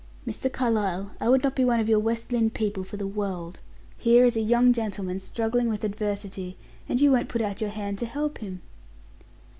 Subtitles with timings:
[0.25, 0.51] "Mr.
[0.51, 3.59] Carlyle I would not be one of your West Lynne people for the world.
[3.99, 6.57] Here is a young gentleman struggling with adversity,
[6.89, 8.63] and you won't put out your hand to help him!"